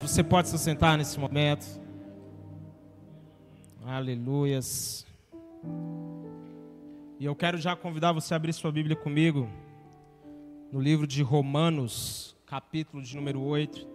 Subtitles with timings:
[0.00, 1.66] Você pode se sentar nesse momento.
[3.84, 5.04] Aleluias.
[7.18, 9.48] E eu quero já convidar você a abrir sua Bíblia comigo
[10.70, 13.88] no livro de Romanos, capítulo de número 8.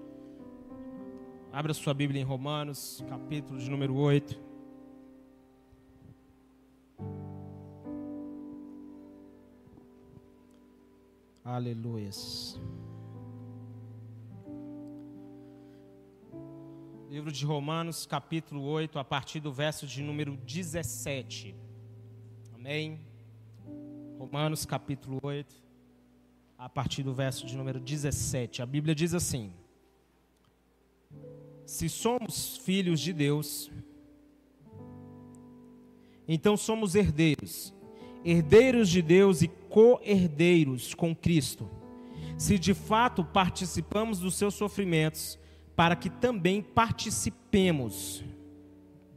[1.53, 4.37] Abra sua Bíblia em Romanos, capítulo de número 8.
[11.45, 12.59] Aleluias.
[17.13, 21.55] Livro de Romanos, capítulo 8, a partir do verso de número 17.
[22.55, 22.99] Amém?
[24.17, 25.55] Romanos, capítulo 8,
[26.57, 28.63] a partir do verso de número 17.
[28.63, 29.53] A Bíblia diz assim:
[31.67, 33.71] Se somos filhos de Deus,
[36.27, 37.75] então somos herdeiros,
[38.25, 41.69] herdeiros de Deus e co-herdeiros com Cristo.
[42.39, 45.37] Se de fato participamos dos seus sofrimentos,
[45.75, 48.23] para que também participemos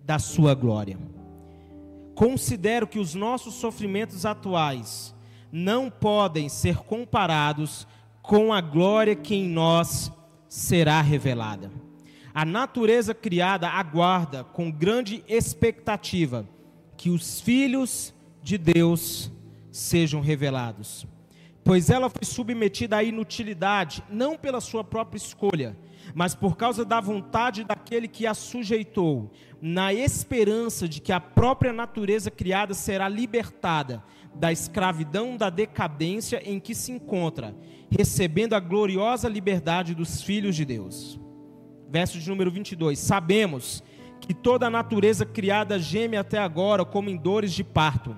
[0.04, 0.98] da sua glória.
[2.14, 5.14] Considero que os nossos sofrimentos atuais
[5.52, 7.86] não podem ser comparados
[8.22, 10.10] com a glória que em nós
[10.48, 11.70] será revelada.
[12.34, 16.46] A natureza criada aguarda com grande expectativa
[16.96, 19.30] que os filhos de Deus
[19.70, 21.06] sejam revelados,
[21.62, 25.76] pois ela foi submetida à inutilidade, não pela sua própria escolha,
[26.16, 31.74] mas por causa da vontade daquele que a sujeitou, na esperança de que a própria
[31.74, 34.02] natureza criada será libertada
[34.34, 37.54] da escravidão da decadência em que se encontra,
[37.90, 41.20] recebendo a gloriosa liberdade dos filhos de Deus.
[41.90, 42.98] Verso de número 22.
[42.98, 43.84] Sabemos
[44.18, 48.16] que toda a natureza criada geme até agora como em dores de parto.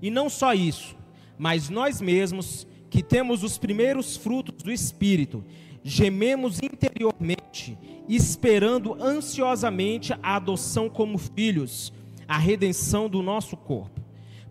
[0.00, 0.96] E não só isso,
[1.36, 5.44] mas nós mesmos, que temos os primeiros frutos do Espírito,
[5.88, 11.92] gememos interiormente, esperando ansiosamente a adoção como filhos,
[12.26, 13.98] a redenção do nosso corpo.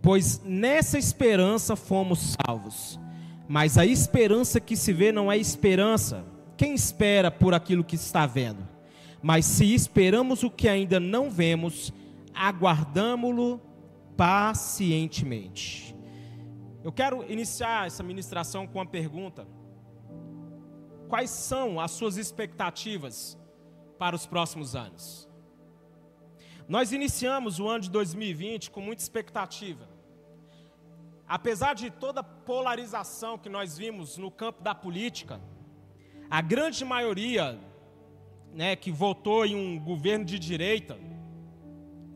[0.02, 3.00] Pois nessa esperança fomos salvos.
[3.48, 6.26] Mas a esperança que se vê não é esperança.
[6.58, 8.68] Quem espera por aquilo que está vendo?
[9.22, 11.94] Mas se esperamos o que ainda não vemos,
[12.34, 13.62] aguardamo-lo
[14.18, 15.96] pacientemente.
[16.84, 19.48] Eu quero iniciar essa ministração com uma pergunta
[21.08, 23.38] quais são as suas expectativas
[23.98, 25.28] para os próximos anos?
[26.68, 29.88] Nós iniciamos o ano de 2020 com muita expectativa.
[31.28, 35.42] Apesar de toda a polarização que nós vimos no campo da política,
[36.30, 37.60] a grande maioria
[38.54, 40.98] né, que votou em um governo de direita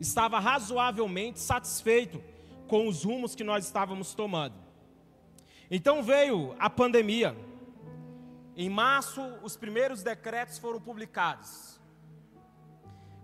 [0.00, 2.22] estava razoavelmente satisfeito
[2.66, 4.54] com os rumos que nós estávamos tomando.
[5.70, 7.34] Então veio a pandemia
[8.62, 11.80] em março, os primeiros decretos foram publicados.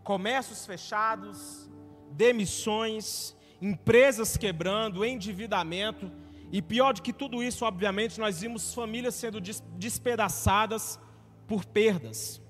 [0.03, 1.71] Comércios fechados,
[2.11, 6.11] demissões, empresas quebrando, endividamento.
[6.51, 10.99] E pior do que tudo isso, obviamente, nós vimos famílias sendo despedaçadas
[11.47, 12.41] por perdas.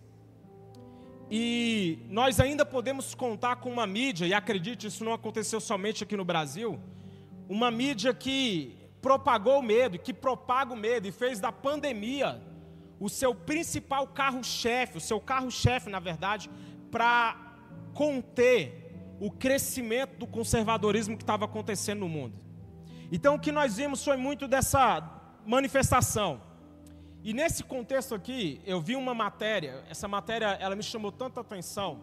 [1.31, 6.17] E nós ainda podemos contar com uma mídia, e acredite, isso não aconteceu somente aqui
[6.17, 6.81] no Brasil,
[7.51, 12.48] uma mídia que propagou o medo, que propaga o medo e fez da pandemia
[13.01, 16.51] o seu principal carro-chefe, o seu carro-chefe, na verdade,
[16.91, 17.37] para
[17.95, 22.39] conter o crescimento do conservadorismo que estava acontecendo no mundo.
[23.11, 25.03] Então, o que nós vimos foi muito dessa
[25.47, 26.41] manifestação.
[27.23, 32.01] E nesse contexto aqui, eu vi uma matéria, essa matéria ela me chamou tanta atenção,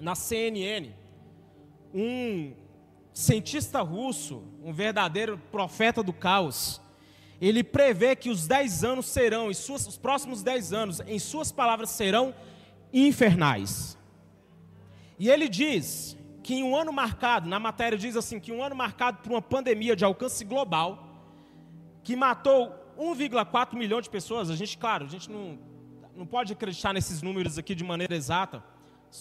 [0.00, 0.92] na CNN,
[1.92, 2.54] um
[3.12, 6.80] cientista russo, um verdadeiro profeta do caos,
[7.40, 11.90] ele prevê que os dez anos serão, suas, os próximos dez anos, em suas palavras,
[11.90, 12.34] serão
[12.92, 13.96] infernais.
[15.18, 18.74] E ele diz que em um ano marcado, na matéria diz assim, que um ano
[18.74, 21.06] marcado por uma pandemia de alcance global,
[22.02, 25.58] que matou 1,4 milhão de pessoas, a gente, claro, a gente não,
[26.14, 28.62] não pode acreditar nesses números aqui de maneira exata,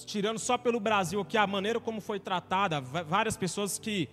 [0.05, 4.09] tirando só pelo Brasil aqui a maneira como foi tratada, várias pessoas que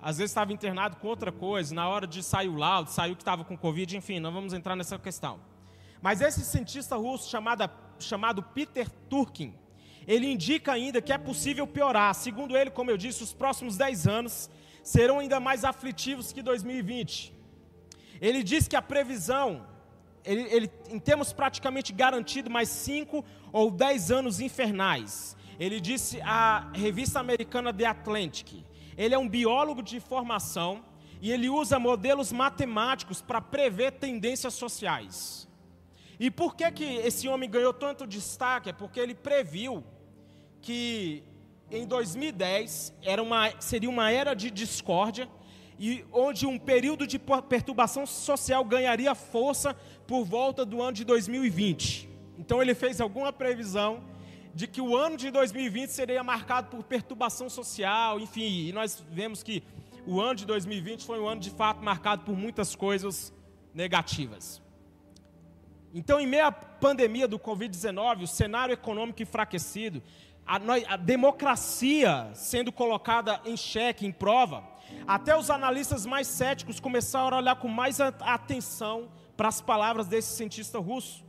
[0.00, 3.22] às vezes estava internado com outra coisa, na hora de sair o laudo, saiu que
[3.22, 5.40] estava com Covid, enfim, não vamos entrar nessa questão.
[6.00, 9.54] Mas esse cientista russo chamado, chamado Peter Turkin,
[10.06, 12.14] ele indica ainda que é possível piorar.
[12.14, 14.50] Segundo ele, como eu disse, os próximos 10 anos
[14.82, 17.34] serão ainda mais aflitivos que 2020.
[18.20, 19.66] Ele diz que a previsão,
[20.24, 25.36] ele, ele em temos praticamente garantido mais 5 ou 10 anos infernais.
[25.58, 28.64] Ele disse à revista americana The Atlantic
[28.96, 30.84] ele é um biólogo de formação
[31.20, 35.48] e ele usa modelos matemáticos para prever tendências sociais.
[36.18, 38.70] E por que, que esse homem ganhou tanto destaque?
[38.70, 39.84] É porque ele previu
[40.62, 41.22] que
[41.70, 45.28] em 2010 era uma, seria uma era de discórdia
[45.78, 49.74] e onde um período de perturbação social ganharia força
[50.06, 52.08] por volta do ano de 2020.
[52.38, 54.02] Então ele fez alguma previsão
[54.56, 59.42] de que o ano de 2020 seria marcado por perturbação social, enfim, e nós vemos
[59.42, 59.62] que
[60.06, 63.34] o ano de 2020 foi um ano de fato marcado por muitas coisas
[63.74, 64.62] negativas.
[65.92, 70.02] Então, em meio à pandemia do Covid-19, o cenário econômico enfraquecido,
[70.46, 70.56] a,
[70.88, 74.64] a democracia sendo colocada em xeque, em prova,
[75.06, 80.34] até os analistas mais céticos começaram a olhar com mais atenção para as palavras desse
[80.34, 81.22] cientista russo.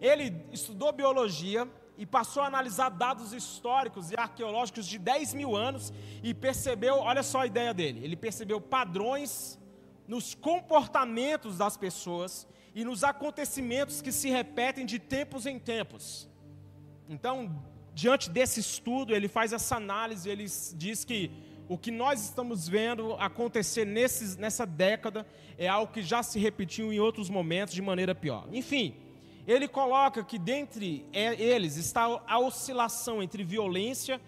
[0.00, 1.68] Ele estudou biologia
[2.00, 5.92] e passou a analisar dados históricos e arqueológicos de 10 mil anos
[6.22, 9.58] e percebeu, olha só a ideia dele, ele percebeu padrões
[10.08, 16.26] nos comportamentos das pessoas e nos acontecimentos que se repetem de tempos em tempos.
[17.06, 17.62] Então,
[17.92, 21.30] diante desse estudo, ele faz essa análise, ele diz que
[21.68, 25.26] o que nós estamos vendo acontecer nesses, nessa década
[25.58, 28.48] é algo que já se repetiu em outros momentos de maneira pior.
[28.50, 28.96] Enfim,
[29.50, 34.20] ele coloca que dentre eles está a oscilação entre violência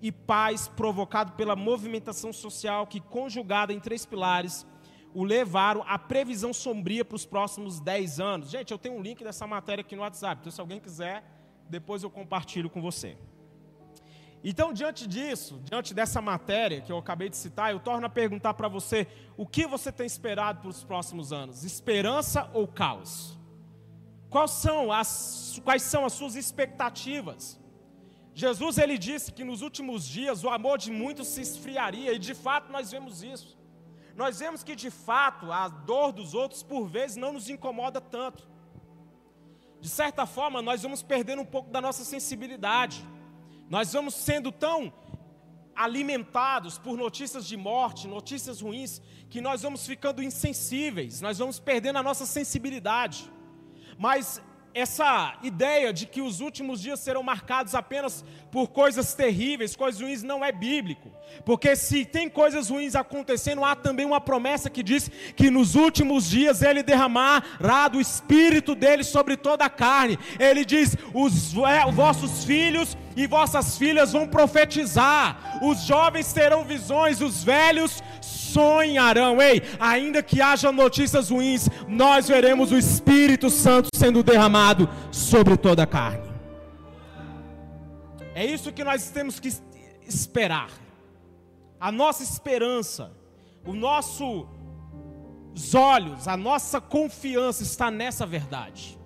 [0.00, 4.66] e paz provocado pela movimentação social que, conjugada em três pilares,
[5.12, 8.48] o levaram à previsão sombria para os próximos 10 anos.
[8.48, 11.24] Gente, eu tenho um link dessa matéria aqui no WhatsApp, então se alguém quiser,
[11.68, 13.18] depois eu compartilho com você.
[14.42, 18.54] Então, diante disso, diante dessa matéria que eu acabei de citar, eu torno a perguntar
[18.54, 19.06] para você:
[19.36, 21.64] o que você tem esperado para os próximos anos?
[21.64, 23.38] Esperança ou caos?
[24.30, 27.58] Quais são as, quais são as suas expectativas?
[28.32, 32.32] Jesus ele disse que nos últimos dias o amor de muitos se esfriaria, e de
[32.32, 33.58] fato nós vemos isso.
[34.14, 38.48] Nós vemos que de fato a dor dos outros por vezes não nos incomoda tanto.
[39.80, 43.04] De certa forma, nós vamos perdendo um pouco da nossa sensibilidade.
[43.68, 44.92] Nós vamos sendo tão
[45.74, 49.00] alimentados por notícias de morte, notícias ruins,
[49.30, 53.30] que nós vamos ficando insensíveis, nós vamos perdendo a nossa sensibilidade.
[54.00, 54.40] Mas
[54.72, 60.22] essa ideia de que os últimos dias serão marcados apenas por coisas terríveis, coisas ruins,
[60.22, 61.10] não é bíblico.
[61.44, 66.30] Porque se tem coisas ruins acontecendo, há também uma promessa que diz que nos últimos
[66.30, 70.18] dias ele derramará do espírito dele sobre toda a carne.
[70.38, 71.52] Ele diz: os
[71.92, 78.02] vossos filhos e vossas filhas vão profetizar, os jovens terão visões, os velhos
[78.52, 79.40] sonharão.
[79.40, 85.82] Ei, ainda que haja notícias ruins, nós veremos o Espírito Santo sendo derramado sobre toda
[85.82, 86.30] a carne.
[88.34, 89.52] É isso que nós temos que
[90.06, 90.70] esperar.
[91.78, 93.12] A nossa esperança,
[93.64, 94.46] o nosso
[95.54, 98.98] os olhos, a nossa confiança está nessa verdade.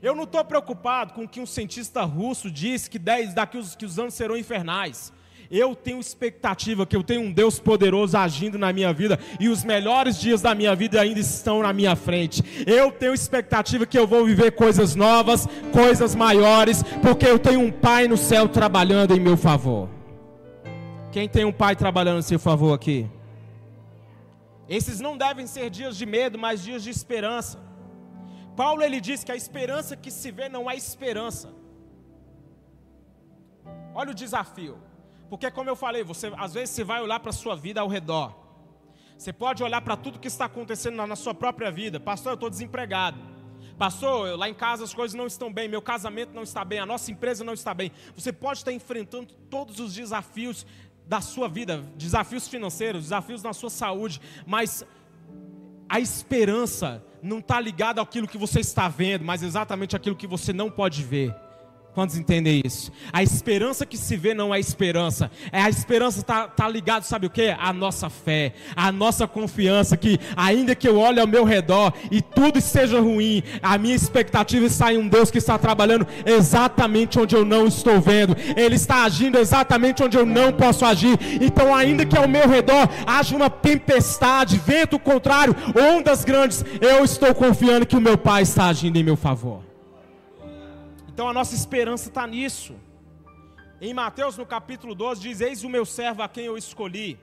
[0.00, 3.74] Eu não estou preocupado com o que um cientista russo disse que 10 daqui os,
[3.74, 5.12] que os anos serão infernais.
[5.54, 9.62] Eu tenho expectativa que eu tenho um Deus poderoso agindo na minha vida e os
[9.62, 12.42] melhores dias da minha vida ainda estão na minha frente.
[12.66, 17.70] Eu tenho expectativa que eu vou viver coisas novas, coisas maiores, porque eu tenho um
[17.70, 19.90] Pai no céu trabalhando em meu favor.
[21.10, 23.06] Quem tem um Pai trabalhando em seu favor aqui?
[24.66, 27.58] Esses não devem ser dias de medo, mas dias de esperança.
[28.56, 31.50] Paulo ele diz que a esperança que se vê não é esperança.
[33.94, 34.78] Olha o desafio.
[35.32, 37.88] Porque como eu falei, você às vezes você vai olhar para a sua vida ao
[37.88, 38.34] redor.
[39.16, 41.98] Você pode olhar para tudo que está acontecendo na, na sua própria vida.
[41.98, 43.18] Pastor, eu estou desempregado.
[43.78, 46.80] Pastor, eu, lá em casa as coisas não estão bem, meu casamento não está bem,
[46.80, 47.90] a nossa empresa não está bem.
[48.14, 50.66] Você pode estar enfrentando todos os desafios
[51.06, 54.84] da sua vida, desafios financeiros, desafios na sua saúde, mas
[55.88, 60.52] a esperança não está ligada àquilo que você está vendo, mas exatamente aquilo que você
[60.52, 61.34] não pode ver.
[61.94, 62.90] Quantos entendem isso?
[63.12, 65.30] A esperança que se vê não é esperança.
[65.52, 67.54] É a esperança está tá ligado, sabe o que?
[67.58, 72.22] A nossa fé, a nossa confiança que ainda que eu olhe ao meu redor e
[72.22, 77.36] tudo esteja ruim, a minha expectativa está em um Deus que está trabalhando exatamente onde
[77.36, 78.34] eu não estou vendo.
[78.56, 81.18] Ele está agindo exatamente onde eu não posso agir.
[81.42, 87.34] Então, ainda que ao meu redor haja uma tempestade, vento contrário, ondas grandes, eu estou
[87.34, 89.71] confiando que o meu Pai está agindo em meu favor.
[91.12, 92.74] Então a nossa esperança está nisso.
[93.82, 97.20] Em Mateus, no capítulo 12, diz: Eis o meu servo a quem eu escolhi,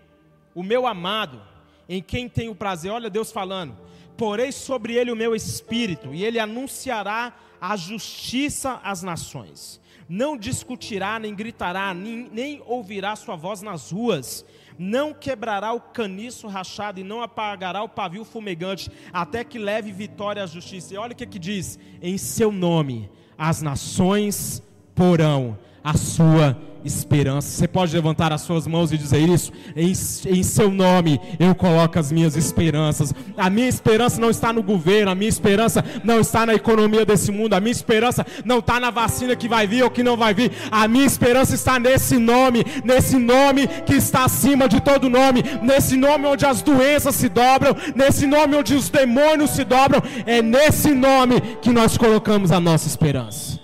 [0.53, 1.41] o meu amado,
[1.87, 2.91] em quem tenho prazer.
[2.91, 3.75] Olha Deus falando:
[4.15, 9.81] Porei sobre ele o meu espírito, e ele anunciará a justiça às nações.
[10.07, 14.45] Não discutirá, nem gritará, nem, nem ouvirá sua voz nas ruas,
[14.77, 20.43] não quebrará o caniço rachado e não apagará o pavio fumegante, até que leve vitória
[20.43, 20.93] à justiça.
[20.93, 24.61] E olha o que, que diz: em seu nome as nações
[24.99, 27.47] porão a sua esperança.
[27.47, 29.49] Você pode levantar as suas mãos e dizer isso?
[29.73, 33.13] Em, em, seu nome eu coloco as minhas esperanças.
[33.37, 37.31] A minha esperança não está no governo, a minha esperança não está na economia desse
[37.31, 40.33] mundo, a minha esperança não está na vacina que vai vir ou que não vai
[40.33, 40.51] vir.
[40.69, 45.95] A minha esperança está nesse nome, nesse nome que está acima de todo nome, nesse
[45.95, 50.03] nome onde as doenças se dobram, nesse nome onde os demônios se dobram.
[50.25, 53.58] É nesse nome que nós colocamos a nossa esperança.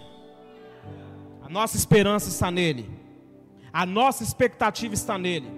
[1.55, 2.85] Nossa esperança está nele.
[3.71, 5.49] A nossa expectativa está nele.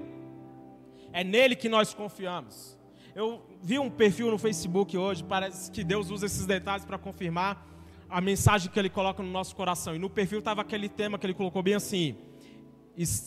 [1.11, 2.77] É nele que nós confiamos.
[3.15, 7.65] Eu vi um perfil no Facebook hoje, parece que Deus usa esses detalhes para confirmar
[8.07, 9.95] a mensagem que ele coloca no nosso coração.
[9.95, 12.15] E no perfil estava aquele tema que ele colocou bem assim: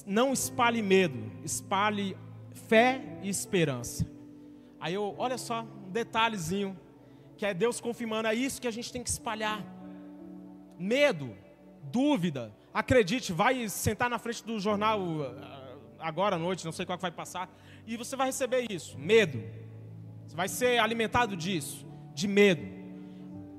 [0.06, 2.16] não espalhe medo, espalhe
[2.68, 4.06] fé e esperança.
[4.78, 6.78] Aí eu, olha só, um detalhezinho,
[7.36, 9.60] que é Deus confirmando, é isso que a gente tem que espalhar.
[10.78, 11.36] Medo,
[11.90, 15.00] dúvida, Acredite, vai sentar na frente do jornal
[15.42, 17.48] ah, agora à noite, não sei qual que vai passar,
[17.86, 19.42] e você vai receber isso, medo.
[20.26, 21.84] Você vai ser alimentado disso,
[22.14, 22.62] de medo.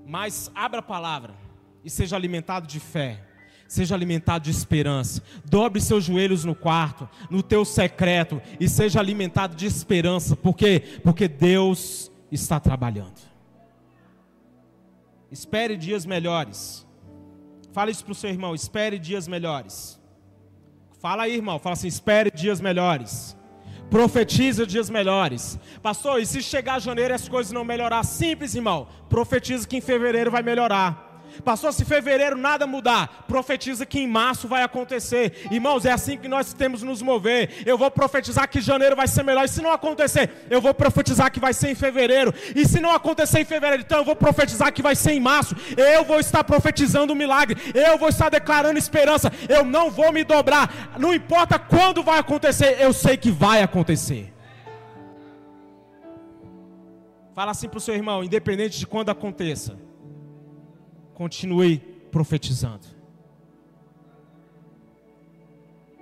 [0.05, 1.33] Mas abra a palavra
[1.83, 3.27] e seja alimentado de fé.
[3.67, 5.23] Seja alimentado de esperança.
[5.45, 11.27] Dobre seus joelhos no quarto, no teu secreto e seja alimentado de esperança, porque porque
[11.27, 13.19] Deus está trabalhando.
[15.31, 16.85] Espere dias melhores.
[17.71, 19.99] Fala isso para o seu irmão, espere dias melhores.
[20.99, 23.35] Fala aí, irmão, fala assim, espere dias melhores.
[23.89, 25.59] Profetiza dias melhores.
[25.81, 28.03] Pastor, e se chegar janeiro e as coisas não melhorar?
[28.03, 28.87] Simples, irmão.
[29.09, 31.10] Profetiza que em fevereiro vai melhorar.
[31.43, 35.47] Pastor, se fevereiro nada mudar, profetiza que em março vai acontecer.
[35.51, 37.63] Irmãos, é assim que nós temos nos mover.
[37.65, 39.45] Eu vou profetizar que janeiro vai ser melhor.
[39.45, 42.33] E se não acontecer, eu vou profetizar que vai ser em fevereiro.
[42.55, 45.55] E se não acontecer em fevereiro, então eu vou profetizar que vai ser em março.
[45.77, 47.57] Eu vou estar profetizando um milagre.
[47.73, 49.31] Eu vou estar declarando esperança.
[49.47, 50.97] Eu não vou me dobrar.
[50.99, 54.33] Não importa quando vai acontecer, eu sei que vai acontecer.
[57.33, 59.90] Fala assim para o seu irmão, independente de quando aconteça
[61.21, 61.77] continue
[62.11, 62.87] profetizando.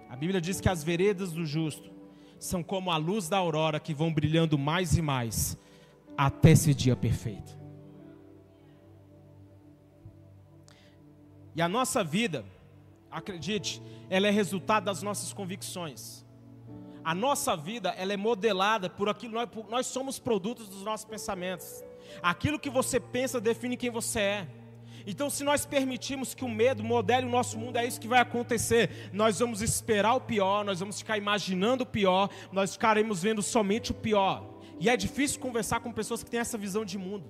[0.09, 1.91] A Bíblia diz que as veredas do justo
[2.39, 5.57] são como a luz da aurora que vão brilhando mais e mais
[6.17, 7.57] até esse dia perfeito.
[11.53, 12.45] E a nossa vida,
[13.11, 16.25] acredite, ela é resultado das nossas convicções.
[17.03, 21.83] A nossa vida, ela é modelada por aquilo, nós, nós somos produtos dos nossos pensamentos.
[22.21, 24.58] Aquilo que você pensa define quem você é.
[25.11, 28.19] Então, se nós permitirmos que o medo modele o nosso mundo, é isso que vai
[28.19, 29.09] acontecer.
[29.11, 33.89] Nós vamos esperar o pior, nós vamos ficar imaginando o pior, nós ficaremos vendo somente
[33.89, 34.47] o pior.
[34.79, 37.27] E é difícil conversar com pessoas que têm essa visão de mundo.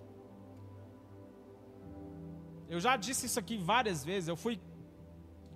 [2.67, 4.27] Eu já disse isso aqui várias vezes.
[4.27, 4.59] Eu fui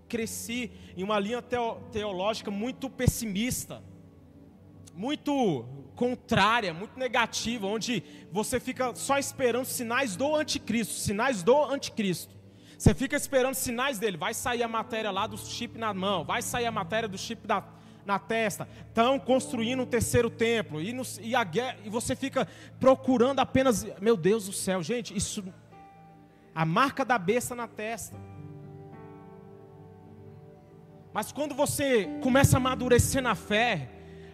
[0.08, 1.42] cresci em uma linha
[1.92, 3.84] teológica muito pessimista,
[4.94, 12.34] muito contrária, muito negativa, onde você fica só esperando sinais do anticristo, sinais do anticristo.
[12.78, 16.42] Você fica esperando sinais dele, vai sair a matéria lá do chip na mão, vai
[16.42, 17.64] sair a matéria do chip da,
[18.06, 21.48] na testa, estão construindo um terceiro templo, e, no, e, a
[21.84, 22.48] e você fica
[22.80, 25.44] procurando apenas, meu Deus do céu, gente, isso,
[26.54, 28.18] a marca da besta na testa.
[31.14, 33.88] Mas quando você começa a amadurecer na fé,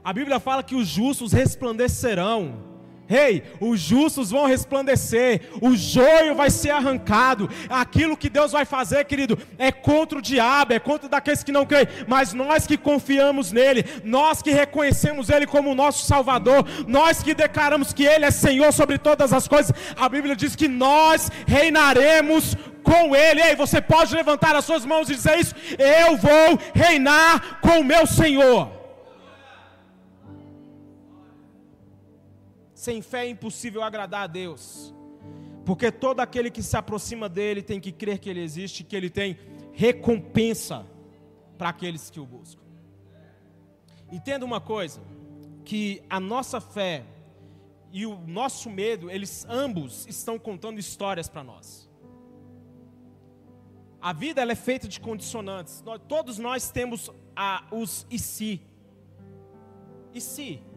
[0.09, 2.67] a Bíblia fala que os justos resplandecerão.
[3.07, 7.47] Hey, os justos vão resplandecer, o joio vai ser arrancado.
[7.69, 11.63] Aquilo que Deus vai fazer, querido, é contra o diabo, é contra daqueles que não
[11.63, 17.35] creem, mas nós que confiamos nele, nós que reconhecemos ele como nosso Salvador, nós que
[17.35, 22.57] declaramos que ele é Senhor sobre todas as coisas, a Bíblia diz que nós reinaremos
[22.81, 23.43] com ele.
[23.43, 27.83] Ei, você pode levantar as suas mãos e dizer isso: eu vou reinar com o
[27.83, 28.78] meu Senhor.
[32.89, 34.96] Sem fé é impossível agradar a Deus.
[35.63, 39.12] Porque todo aquele que se aproxima dele tem que crer que ele existe, que ele
[39.12, 39.38] tem
[39.74, 40.88] recompensa
[41.55, 42.63] para aqueles que o buscam.
[44.12, 45.03] Entenda uma coisa,
[45.63, 47.05] que a nossa fé
[47.91, 51.88] e o nosso medo, eles ambos estão contando histórias para nós.
[54.01, 55.84] A vida ela é feita de condicionantes.
[55.84, 58.60] Nós, todos nós temos a, os e se.
[60.12, 60.68] E se?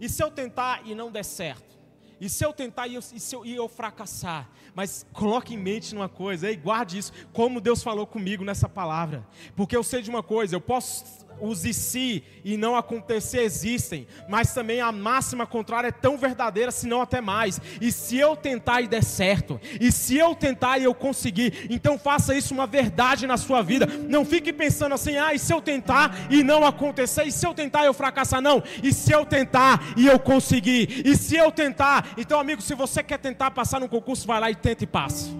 [0.00, 1.78] E se eu tentar e não der certo?
[2.20, 4.48] E se eu tentar e eu, e eu, e eu fracassar?
[4.74, 9.26] Mas coloque em mente uma coisa, e guarde isso, como Deus falou comigo nessa palavra.
[9.56, 14.06] Porque eu sei de uma coisa, eu posso os e se e não acontecer existem,
[14.28, 17.60] mas também a máxima contrária é tão verdadeira, se não até mais.
[17.80, 21.98] E se eu tentar e der certo, e se eu tentar e eu conseguir, então
[21.98, 23.86] faça isso uma verdade na sua vida.
[23.86, 27.54] Não fique pensando assim, ah, e se eu tentar e não acontecer, e se eu
[27.54, 28.62] tentar eu fracassar, não.
[28.82, 33.02] E se eu tentar e eu conseguir, e se eu tentar, então amigo, se você
[33.02, 35.39] quer tentar passar no concurso, vai lá e tenta e passe.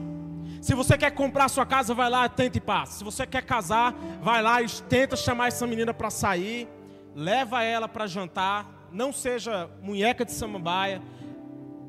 [0.61, 2.99] Se você quer comprar sua casa, vai lá, tenta e passa.
[2.99, 6.69] Se você quer casar, vai lá e tenta chamar essa menina para sair,
[7.15, 8.89] leva ela para jantar.
[8.93, 11.01] Não seja munheca de samambaia,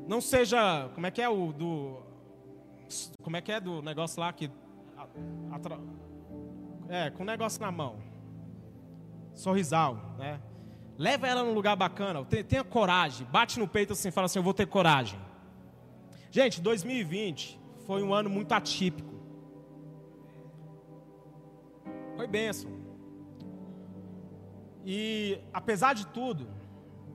[0.06, 2.00] não seja, como é que é o do
[3.22, 4.50] como é que é do negócio lá que
[5.50, 5.78] atra,
[6.88, 7.96] é, com o negócio na mão.
[9.34, 10.40] Sorrisal, né?
[10.98, 14.54] Leva ela num lugar bacana, tenha coragem, bate no peito assim, fala assim, eu vou
[14.54, 15.18] ter coragem.
[16.30, 17.61] Gente, 2020
[17.92, 19.12] foi um ano muito atípico.
[22.16, 22.70] Foi bênção.
[24.82, 26.48] E apesar de tudo,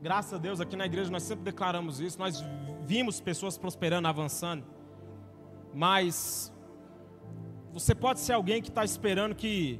[0.03, 2.43] graças a Deus aqui na igreja nós sempre declaramos isso, nós
[2.85, 4.63] vimos pessoas prosperando, avançando.
[5.73, 6.53] Mas
[7.73, 9.79] você pode ser alguém que está esperando que,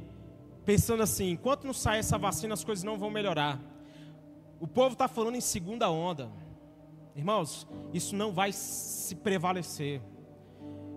[0.64, 3.60] pensando assim, enquanto não sair essa vacina, as coisas não vão melhorar.
[4.58, 6.28] O povo está falando em segunda onda.
[7.14, 10.02] Irmãos, isso não vai se prevalecer.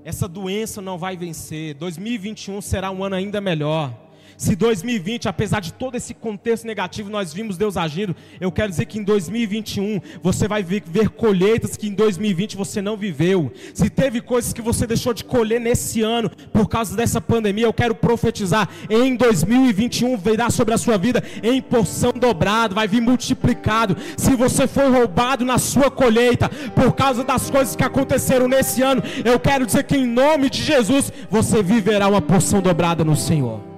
[0.03, 1.75] Essa doença não vai vencer.
[1.75, 3.93] 2021 será um ano ainda melhor.
[4.41, 8.85] Se 2020, apesar de todo esse contexto negativo, nós vimos Deus agindo, eu quero dizer
[8.85, 13.51] que em 2021 você vai ver, colheitas que em 2020 você não viveu.
[13.71, 17.71] Se teve coisas que você deixou de colher nesse ano por causa dessa pandemia, eu
[17.71, 23.95] quero profetizar: em 2021 virá sobre a sua vida em porção dobrada, vai vir multiplicado.
[24.17, 29.03] Se você foi roubado na sua colheita por causa das coisas que aconteceram nesse ano,
[29.23, 33.70] eu quero dizer que em nome de Jesus você viverá uma porção dobrada no Senhor.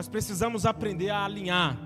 [0.00, 1.78] Nós precisamos aprender a alinhar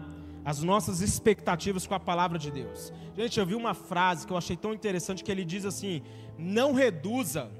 [0.44, 2.92] as nossas expectativas com a palavra de Deus.
[3.16, 6.00] Gente, eu vi uma frase que eu achei tão interessante que ele diz assim:
[6.38, 7.50] não reduza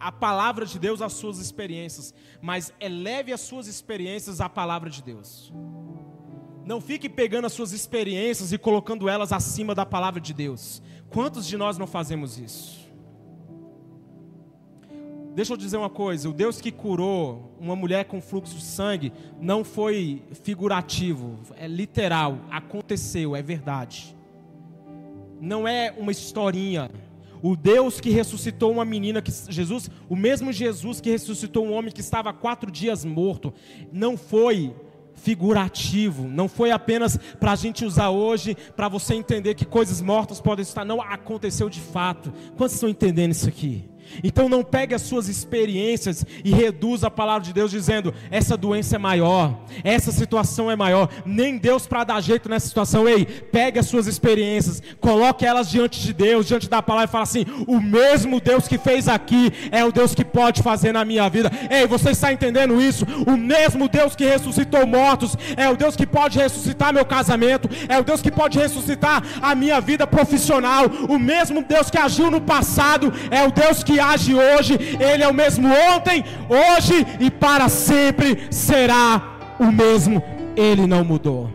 [0.00, 5.02] a palavra de Deus às suas experiências, mas eleve as suas experiências à palavra de
[5.02, 5.52] Deus.
[6.64, 10.82] Não fique pegando as suas experiências e colocando elas acima da palavra de Deus.
[11.10, 12.81] Quantos de nós não fazemos isso?
[15.34, 19.12] Deixa eu dizer uma coisa: o Deus que curou uma mulher com fluxo de sangue
[19.40, 24.16] não foi figurativo, é literal, aconteceu, é verdade.
[25.40, 26.90] Não é uma historinha.
[27.42, 31.90] O Deus que ressuscitou uma menina, que Jesus, o mesmo Jesus que ressuscitou um homem
[31.90, 33.52] que estava quatro dias morto,
[33.90, 34.72] não foi
[35.14, 40.40] figurativo, não foi apenas para a gente usar hoje, para você entender que coisas mortas
[40.40, 42.32] podem estar, não aconteceu de fato.
[42.56, 43.91] Quantos estão entendendo isso aqui?
[44.22, 48.96] Então não pegue as suas experiências e reduza a palavra de Deus dizendo: essa doença
[48.96, 51.08] é maior, essa situação é maior.
[51.24, 53.08] Nem Deus para dar jeito nessa situação.
[53.08, 57.24] Ei, pegue as suas experiências, coloque elas diante de Deus, diante da palavra e fala
[57.24, 61.28] assim: o mesmo Deus que fez aqui é o Deus que pode fazer na minha
[61.28, 61.50] vida.
[61.70, 63.06] Ei, você está entendendo isso?
[63.26, 67.98] O mesmo Deus que ressuscitou mortos é o Deus que pode ressuscitar meu casamento, é
[67.98, 70.86] o Deus que pode ressuscitar a minha vida profissional.
[71.08, 75.28] O mesmo Deus que agiu no passado é o Deus que age hoje, Ele é
[75.28, 80.22] o mesmo ontem, hoje e para sempre será o mesmo.
[80.56, 81.50] Ele não mudou.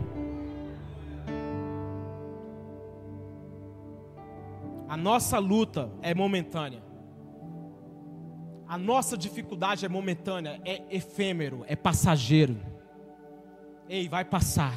[4.88, 6.82] A nossa luta é momentânea.
[8.66, 12.56] A nossa dificuldade é momentânea, é efêmero, é passageiro.
[13.88, 14.74] Ei, vai passar.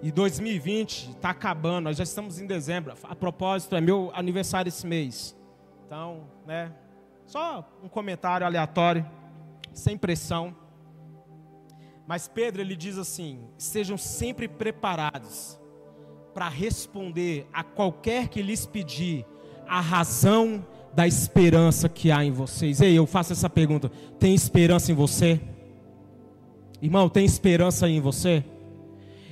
[0.00, 2.94] E 2020 está acabando, nós já estamos em dezembro.
[3.02, 5.36] A propósito, é meu aniversário esse mês.
[5.88, 6.70] Então, né?
[7.24, 9.06] Só um comentário aleatório,
[9.72, 10.54] sem pressão.
[12.06, 15.58] Mas Pedro ele diz assim: "Sejam sempre preparados
[16.34, 19.24] para responder a qualquer que lhes pedir
[19.66, 22.82] a razão da esperança que há em vocês".
[22.82, 25.40] Ei, eu faço essa pergunta: tem esperança em você?
[26.82, 28.44] Irmão, tem esperança em você?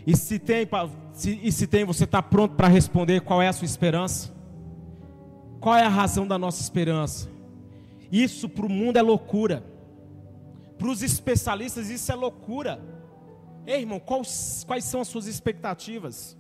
[0.07, 0.67] E se tem,
[1.13, 4.36] se, e se tem, você está pronto para responder qual é a sua esperança?
[5.67, 7.29] Qual é a razão da nossa esperança?
[8.13, 9.65] Isso para o mundo é loucura.
[10.79, 12.81] Para os especialistas, isso é loucura.
[13.67, 16.39] Ei, irmão, quais, quais são as suas expectativas?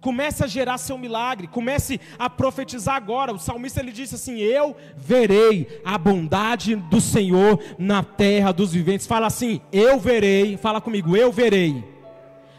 [0.00, 3.32] Comece a gerar seu milagre, comece a profetizar agora.
[3.32, 9.06] O salmista ele disse assim: Eu verei a bondade do Senhor na terra dos viventes.
[9.06, 11.84] Fala assim: Eu verei, fala comigo, eu verei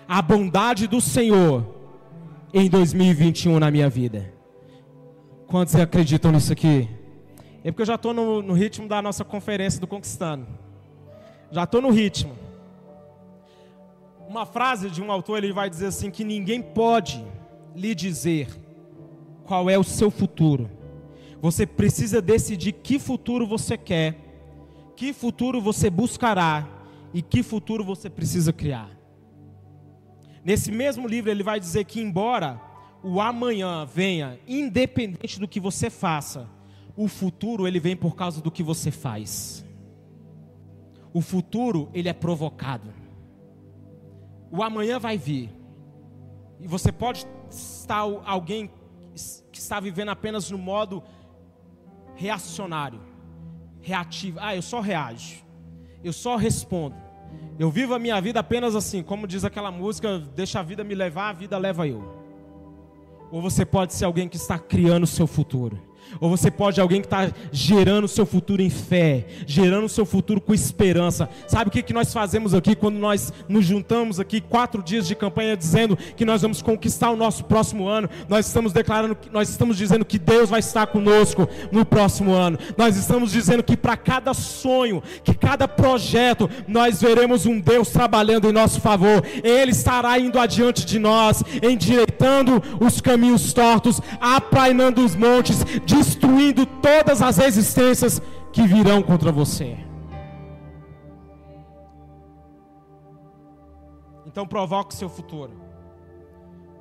[0.08, 1.76] a bondade do Senhor
[2.54, 4.37] em 2021 na minha vida.
[5.48, 6.90] Quantos acreditam nisso aqui?
[7.64, 10.46] É porque eu já estou no, no ritmo da nossa conferência do Conquistando.
[11.50, 12.36] Já estou no ritmo.
[14.28, 17.26] Uma frase de um autor, ele vai dizer assim: que ninguém pode
[17.74, 18.50] lhe dizer
[19.46, 20.70] qual é o seu futuro.
[21.42, 24.16] Você precisa decidir que futuro você quer,
[24.98, 26.68] que futuro você buscará
[27.14, 28.90] e que futuro você precisa criar.
[30.44, 32.67] Nesse mesmo livro, ele vai dizer que, embora
[33.04, 36.50] o amanhã venha independente do que você faça,
[36.96, 39.64] o futuro ele vem por causa do que você faz.
[41.14, 42.94] O futuro ele é provocado.
[44.52, 45.50] O amanhã vai vir.
[46.60, 48.72] E você pode estar alguém
[49.52, 51.04] que está vivendo apenas no modo
[52.16, 53.00] reacionário,
[53.80, 54.40] reativo.
[54.42, 55.46] Ah, eu só reajo.
[56.04, 56.96] Eu só respondo.
[57.60, 60.96] Eu vivo a minha vida apenas assim, como diz aquela música, deixa a vida me
[60.96, 62.17] levar, a vida leva eu.
[63.32, 65.80] Ou você pode ser alguém que está criando o seu futuro.
[66.20, 70.06] Ou você pode alguém que está gerando o seu futuro em fé, gerando o seu
[70.06, 71.30] futuro com esperança.
[71.48, 75.16] Sabe o que, que nós fazemos aqui quando nós nos juntamos aqui, quatro dias de
[75.16, 78.10] campanha, dizendo que nós vamos conquistar o nosso próximo ano?
[78.28, 82.58] Nós estamos declarando, nós estamos dizendo que Deus vai estar conosco no próximo ano.
[82.78, 88.50] Nós estamos dizendo que para cada sonho, que cada projeto, nós veremos um Deus trabalhando
[88.50, 89.24] em nosso favor.
[89.44, 96.66] Ele estará indo adiante de nós, endireitando os caminhos tortos, aplainando os montes, de destruindo
[96.66, 98.22] todas as resistências
[98.54, 99.78] que virão contra você.
[104.26, 105.54] Então provoque seu futuro.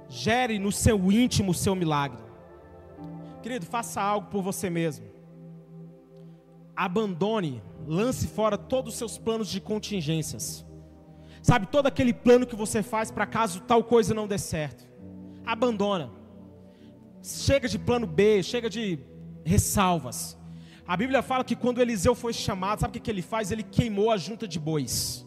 [0.09, 2.23] Gere no seu íntimo o seu milagre.
[3.43, 5.07] Querido, faça algo por você mesmo.
[6.77, 10.65] Abandone, lance fora todos os seus planos de contingências.
[11.41, 14.87] Sabe, todo aquele plano que você faz para caso tal coisa não dê certo.
[15.45, 16.26] Abandona.
[17.27, 19.01] Chega de plano B, chega de
[19.45, 20.39] ressalvas.
[20.87, 23.51] A Bíblia fala que quando Eliseu foi chamado, sabe o que, que ele faz?
[23.51, 25.27] Ele queimou a junta de bois.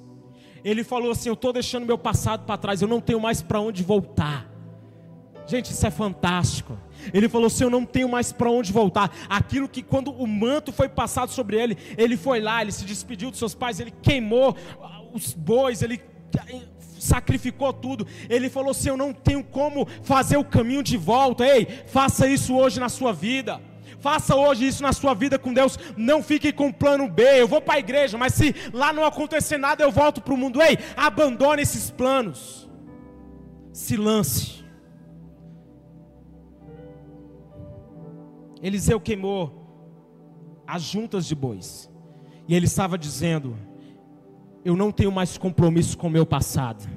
[0.64, 3.60] Ele falou assim: Eu estou deixando meu passado para trás, eu não tenho mais para
[3.60, 4.50] onde voltar.
[5.46, 6.78] Gente, isso é fantástico.
[7.14, 9.14] Ele falou assim: Eu não tenho mais para onde voltar.
[9.28, 13.30] Aquilo que, quando o manto foi passado sobre ele, ele foi lá, ele se despediu
[13.30, 14.56] dos seus pais, ele queimou
[15.14, 16.02] os bois, ele
[17.00, 18.06] sacrificou tudo.
[18.30, 21.48] Ele falou assim: Eu não tenho como fazer o caminho de volta.
[21.48, 23.60] Ei, faça isso hoje na sua vida.
[24.00, 25.78] Faça hoje isso na sua vida com Deus.
[25.98, 27.24] Não fique com plano B.
[27.42, 30.38] Eu vou para a igreja, mas se lá não acontecer nada, eu volto para o
[30.38, 30.62] mundo.
[30.62, 32.70] Ei, abandone esses planos.
[33.74, 34.64] Se lance.
[38.62, 39.60] Eliseu queimou
[40.68, 41.90] as juntas de bois.
[42.48, 43.58] E ele estava dizendo:
[44.70, 46.88] eu não tenho mais compromisso com o meu passado.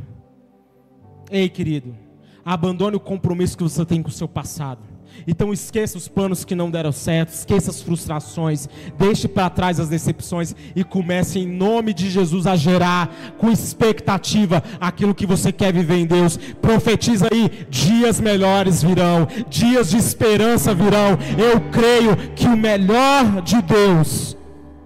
[1.31, 1.97] Ei, querido,
[2.45, 4.81] abandone o compromisso que você tem com o seu passado.
[5.27, 9.89] Então esqueça os planos que não deram certo, esqueça as frustrações, deixe para trás as
[9.89, 15.73] decepções e comece em nome de Jesus a gerar com expectativa aquilo que você quer
[15.73, 16.37] viver em Deus.
[16.37, 21.19] Profetiza aí, dias melhores virão, dias de esperança virão.
[21.39, 24.37] Eu creio que o melhor de Deus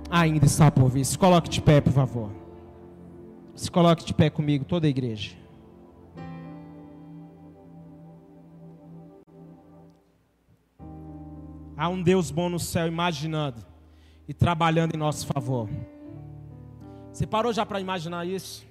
[0.09, 1.05] ainda está por vir.
[1.05, 2.36] Se coloque de pé, por favor.
[3.57, 5.35] Se coloque de pé comigo, toda a igreja.
[11.75, 13.64] Há um Deus bom no céu imaginando
[14.29, 15.71] e trabalhando em nosso favor.
[17.11, 18.66] Você parou já para imaginar isso?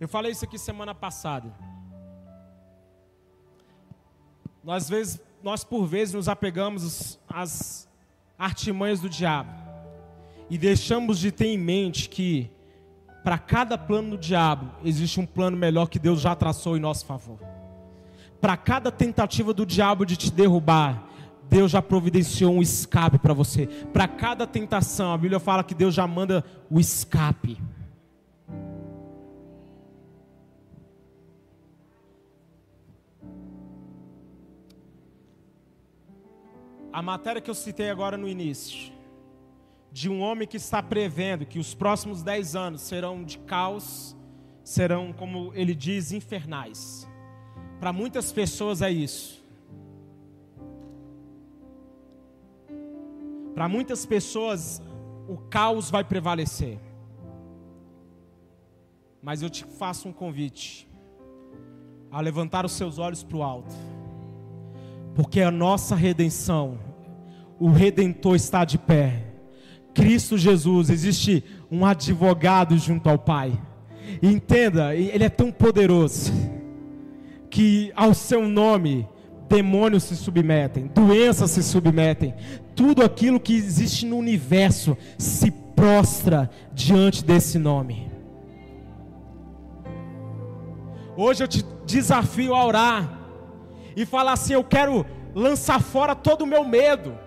[0.00, 1.54] Eu falei isso aqui semana passada.
[4.64, 7.86] Nós, vezes, nós por vezes nos apegamos às
[8.38, 9.52] artimanhas do diabo
[10.48, 12.50] e deixamos de ter em mente que
[13.28, 17.04] para cada plano do diabo, existe um plano melhor que Deus já traçou em nosso
[17.04, 17.38] favor.
[18.40, 21.06] Para cada tentativa do diabo de te derrubar,
[21.46, 23.66] Deus já providenciou um escape para você.
[23.92, 27.60] Para cada tentação, a Bíblia fala que Deus já manda o escape.
[36.90, 38.96] A matéria que eu citei agora no início
[39.90, 44.16] de um homem que está prevendo que os próximos dez anos serão de caos,
[44.62, 47.08] serão, como ele diz, infernais.
[47.80, 49.44] Para muitas pessoas é isso.
[53.54, 54.80] Para muitas pessoas,
[55.28, 56.78] o caos vai prevalecer.
[59.22, 60.88] Mas eu te faço um convite
[62.10, 63.74] a levantar os seus olhos para o alto,
[65.14, 66.78] porque a nossa redenção,
[67.58, 69.27] o Redentor está de pé
[69.98, 73.60] Cristo Jesus, existe um advogado junto ao Pai.
[74.22, 76.32] E entenda, ele é tão poderoso
[77.50, 79.08] que ao seu nome
[79.48, 82.32] demônios se submetem, doenças se submetem,
[82.76, 88.08] tudo aquilo que existe no universo se prostra diante desse nome.
[91.16, 93.18] Hoje eu te desafio a orar
[93.96, 97.18] e falar assim: eu quero lançar fora todo o meu medo.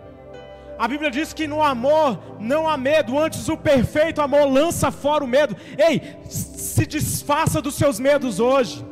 [0.81, 5.23] A Bíblia diz que no amor não há medo, antes o perfeito amor lança fora
[5.23, 5.55] o medo.
[5.77, 8.83] Ei, se desfaça dos seus medos hoje.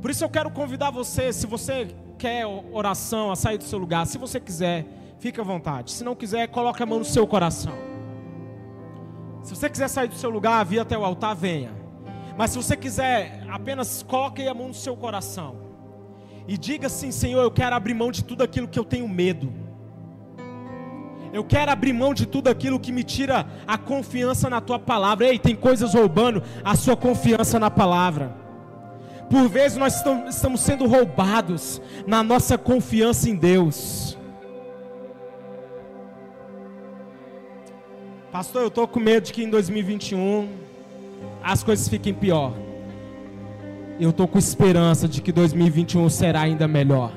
[0.00, 4.06] Por isso eu quero convidar você, se você quer oração, a sair do seu lugar,
[4.06, 4.86] se você quiser,
[5.18, 5.90] fique à vontade.
[5.90, 7.74] Se não quiser, coloque a mão no seu coração.
[9.42, 11.72] Se você quiser sair do seu lugar, vir até o altar, venha.
[12.38, 15.63] Mas se você quiser, apenas coloque a mão no seu coração.
[16.46, 19.52] E diga assim: Senhor, eu quero abrir mão de tudo aquilo que eu tenho medo.
[21.32, 25.26] Eu quero abrir mão de tudo aquilo que me tira a confiança na tua palavra.
[25.26, 28.36] Ei, tem coisas roubando a sua confiança na palavra.
[29.28, 34.16] Por vezes nós estamos sendo roubados na nossa confiança em Deus.
[38.30, 40.48] Pastor, eu estou com medo de que em 2021
[41.42, 42.52] as coisas fiquem pior.
[43.98, 47.12] Eu estou com esperança de que 2021 será ainda melhor.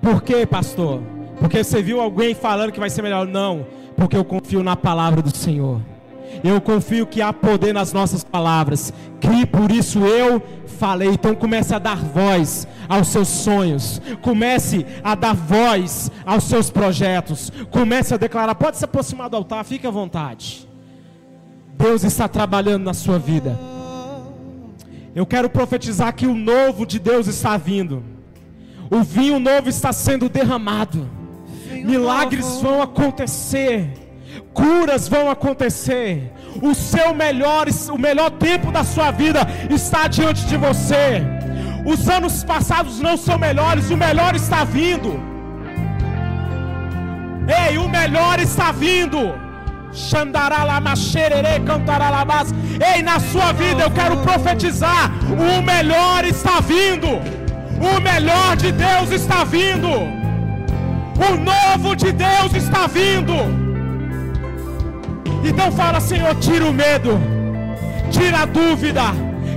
[0.00, 1.02] Por quê, pastor?
[1.38, 3.26] Porque você viu alguém falando que vai ser melhor?
[3.26, 5.80] Não, porque eu confio na palavra do Senhor.
[6.42, 8.92] Eu confio que há poder nas nossas palavras.
[9.20, 11.08] Que por isso eu falei.
[11.08, 14.00] Então comece a dar voz aos seus sonhos.
[14.20, 17.52] Comece a dar voz aos seus projetos.
[17.70, 18.54] Comece a declarar.
[18.54, 20.68] Pode se aproximar do altar, fique à vontade.
[21.76, 23.58] Deus está trabalhando na sua vida.
[25.14, 28.02] Eu quero profetizar que o novo de Deus está vindo.
[28.90, 31.08] O vinho novo está sendo derramado.
[31.84, 34.04] Milagres vão acontecer
[34.54, 36.32] curas vão acontecer.
[36.62, 41.22] O seu melhor, o melhor tempo da sua vida está diante de você.
[41.84, 45.20] Os anos passados não são melhores, o melhor está vindo.
[47.68, 49.43] Ei, o melhor está vindo.
[52.94, 57.08] Ei, na sua vida eu quero profetizar: o melhor está vindo.
[57.80, 59.88] O melhor de Deus está vindo.
[59.88, 63.34] O novo de Deus está vindo.
[65.44, 67.20] Então fala, Senhor, tira o medo,
[68.10, 69.02] tira a dúvida,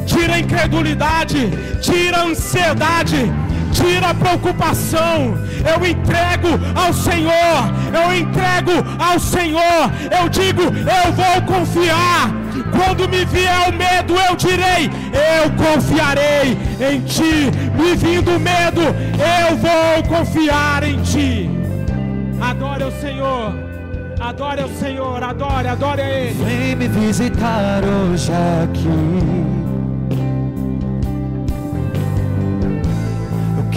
[0.06, 1.50] tira a incredulidade,
[1.82, 3.32] tira a ansiedade,
[3.71, 5.38] tira a preocupação.
[5.65, 7.59] Eu entrego ao Senhor,
[7.93, 9.91] eu entrego ao Senhor.
[10.19, 12.29] Eu digo, eu vou confiar.
[12.71, 17.51] Quando me vier o medo, eu direi: Eu confiarei em ti.
[17.75, 21.49] Me vindo o medo, eu vou confiar em ti.
[22.41, 23.67] Adore o Senhor.
[24.19, 26.43] Adore o Senhor, adore, adore a Ele.
[26.43, 28.31] Vem me visitar hoje
[28.63, 29.66] aqui.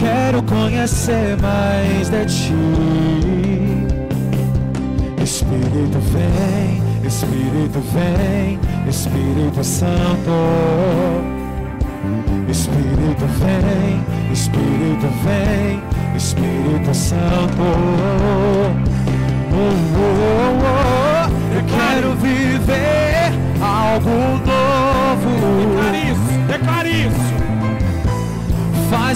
[0.01, 2.55] Quero conhecer mais de Ti.
[5.23, 8.59] Espírito vem, Espírito vem,
[8.89, 10.31] Espírito Santo.
[12.49, 15.83] Espírito vem, Espírito vem,
[16.17, 17.63] Espírito Santo.
[19.53, 19.75] Oh, oh,
[20.65, 24.11] oh, eu quero viver algo
[24.47, 24.91] novo.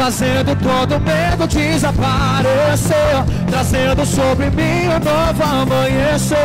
[0.00, 6.38] fazendo todo medo desaparecer, trazendo sobre mim um novo amanhecer.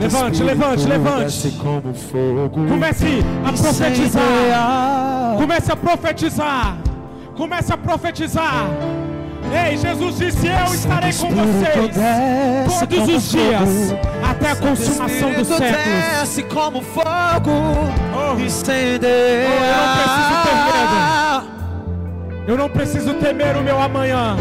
[0.00, 1.50] Levante, levante, levante.
[2.68, 3.06] Comece
[3.44, 5.36] a profetizar.
[5.36, 6.76] Comece a profetizar.
[7.36, 8.66] Comece a profetizar.
[9.52, 13.94] Ei, Jesus disse: Eu estarei com vocês todos os dias,
[14.28, 15.72] até a consumação dos séculos.
[16.20, 17.50] desce como fogo,
[18.14, 18.38] Oh.
[18.38, 19.48] incendeia.
[19.48, 20.34] Oh, eu não preciso
[22.44, 24.36] ter Eu não preciso temer o meu amanhã.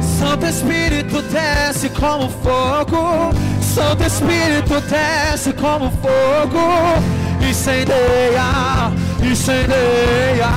[0.00, 3.30] Santo Espírito desce como fogo,
[3.74, 7.02] Santo Espírito desce como fogo,
[7.40, 10.50] incendeia, incendeia.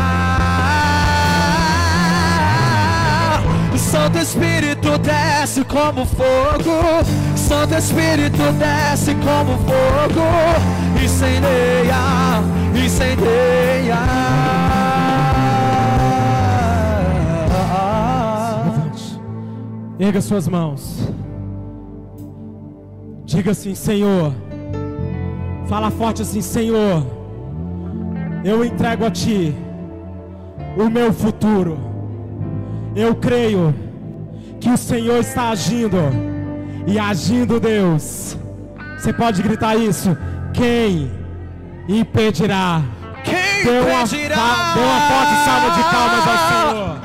[3.78, 7.06] Santo Espírito desce como fogo,
[7.38, 12.44] Santo Espírito desce como fogo, incendeia,
[12.76, 13.96] incendeia.
[19.98, 21.15] Erga suas mãos.
[23.26, 24.34] Diga assim, Senhor.
[25.68, 27.06] Fala forte assim, Senhor.
[28.44, 29.54] Eu entrego a Ti
[30.78, 31.78] o meu futuro.
[32.96, 33.74] Eu creio
[34.60, 35.98] que o Senhor está agindo
[36.86, 38.38] e agindo Deus.
[38.98, 40.16] Você pode gritar isso?
[40.54, 41.12] Quem
[41.88, 42.82] impedirá?
[43.24, 44.36] Quem uma, impedirá?
[44.36, 47.05] fa- dê uma forte salva de palmas ao Senhor.